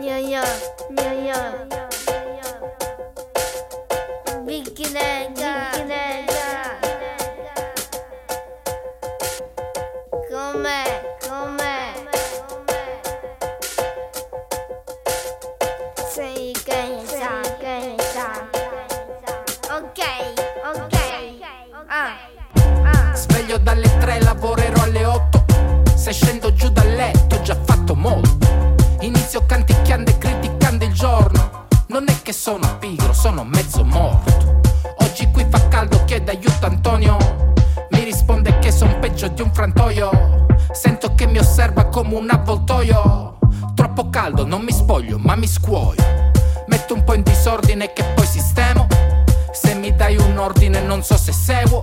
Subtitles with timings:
[0.00, 1.68] New York, New York.
[4.46, 6.78] Vicky Lega, Vicky Lega.
[10.30, 11.92] Com'è, com'è?
[16.08, 18.48] Sei che sa, che sa.
[19.76, 20.00] Ok,
[20.64, 20.96] ok.
[21.88, 22.16] Ah,
[22.84, 23.14] ah.
[23.14, 25.19] Sveglio dalle tre, lavorerò alle otto.
[32.00, 34.62] Non è che sono pigro, sono mezzo morto.
[35.00, 37.18] Oggi qui fa caldo, chiede aiuto Antonio.
[37.90, 40.46] Mi risponde che son peggio di un frantoio.
[40.72, 43.36] Sento che mi osserva come un avvoltoio.
[43.74, 46.02] Troppo caldo, non mi spoglio, ma mi scuoio.
[46.68, 48.86] Metto un po' in disordine che poi sistemo.
[49.52, 51.82] Se mi dai un ordine non so se seguo.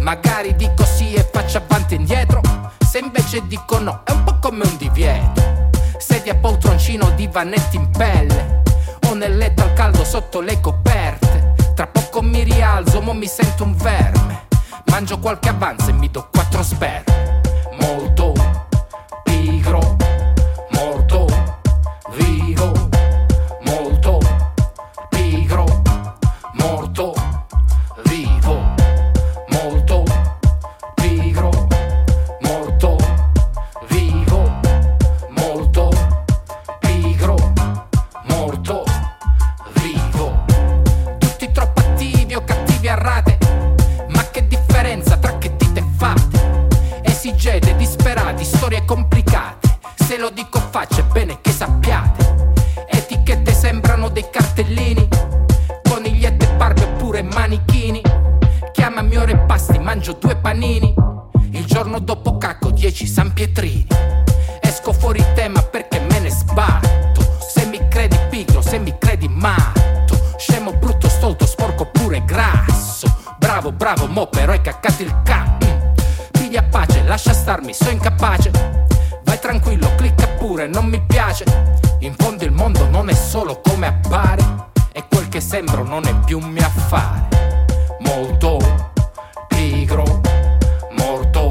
[0.00, 2.40] Magari dico sì e faccio avanti e indietro.
[2.82, 5.68] Se invece dico no, è un po' come un divieto.
[5.98, 8.56] Sedia poltroncino, divanetti in pelle.
[9.10, 9.37] O nel letto al caldo
[10.08, 11.54] sotto le coperte.
[11.74, 14.46] Tra poco mi rialzo, mo mi sento un verme.
[14.86, 17.42] Mangio qualche avanzo e mi do quattro sperme.
[17.78, 18.47] Molto
[47.38, 52.56] Esigete, disperati, storie complicate, se lo dico faccia è bene che sappiate.
[52.90, 55.06] Etichette sembrano dei cartellini,
[55.88, 58.02] conigliette, barbe oppure manichini.
[58.72, 60.92] Chiamami ore e pasti, mangio due panini.
[61.52, 63.86] Il giorno dopo cacco dieci San Pietrini.
[64.60, 67.38] Esco fuori tema perché me ne sbatto.
[67.38, 70.18] Se mi credi pigro, se mi credi matto.
[70.38, 73.06] Scemo, brutto, stolto, sporco pure grasso.
[73.38, 75.67] Bravo, bravo, mo però hai caccato il capo
[76.48, 78.50] consigli a pace, lascia starmi, so incapace.
[79.24, 81.44] Vai tranquillo, clicca pure, non mi piace.
[82.00, 86.14] In fondo il mondo non è solo come appare, e quel che sembro non è
[86.24, 87.66] più mio affare.
[88.00, 88.58] Molto
[89.48, 90.20] pigro,
[90.96, 91.50] morto,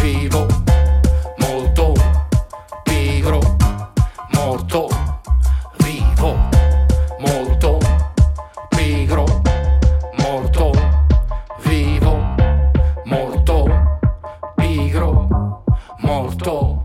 [0.00, 0.67] vivo.
[16.38, 16.77] Doctor.